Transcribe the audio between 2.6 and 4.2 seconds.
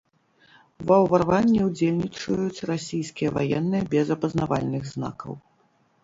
расійскія ваенныя без